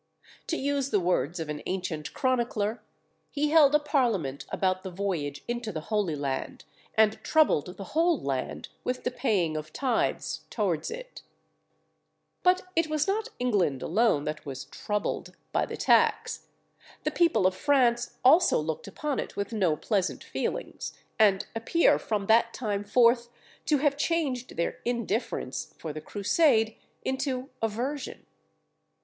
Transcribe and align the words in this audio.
To 0.47 0.57
use 0.57 0.89
the 0.89 0.99
words 0.99 1.39
of 1.39 1.47
an 1.47 1.61
ancient 1.67 2.11
chronicler, 2.15 2.81
"he 3.29 3.51
held 3.51 3.75
a 3.75 3.79
parliament 3.79 4.45
about 4.49 4.81
the 4.81 4.89
voyage 4.89 5.43
into 5.47 5.71
the 5.71 5.79
Holy 5.93 6.15
Land, 6.15 6.65
and 6.95 7.23
troubled 7.23 7.77
the 7.77 7.83
whole 7.93 8.19
land 8.19 8.69
with 8.83 9.03
the 9.03 9.11
paying 9.11 9.55
of 9.55 9.71
tithes 9.71 10.41
towards 10.49 10.89
it." 10.89 11.21
Stowe. 12.41 12.49
[Illustration: 12.49 12.57
PHILIP 12.57 12.57
AUGUSTUS.] 12.57 12.65
But 12.65 12.81
it 12.85 12.89
was 12.91 13.07
not 13.07 13.29
England 13.37 13.81
alone 13.83 14.23
that 14.23 14.43
was 14.43 14.65
"troubled" 14.65 15.35
by 15.51 15.67
the 15.67 15.77
tax. 15.77 16.47
The 17.03 17.11
people 17.11 17.45
of 17.45 17.53
France 17.55 18.17
also 18.25 18.57
looked 18.59 18.87
upon 18.87 19.19
it 19.19 19.35
with 19.35 19.53
no 19.53 19.75
pleasant 19.77 20.23
feelings, 20.23 20.93
and 21.19 21.45
appear 21.55 21.99
from 21.99 22.25
that 22.25 22.55
time 22.55 22.83
forth 22.83 23.29
to 23.67 23.77
have 23.77 23.97
changed 23.97 24.57
their 24.57 24.79
indifference 24.83 25.75
for 25.77 25.93
the 25.93 26.01
Crusade 26.01 26.75
into 27.03 27.51
aversion. 27.61 28.25